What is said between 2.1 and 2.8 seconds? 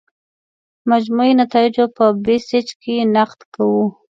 بیسج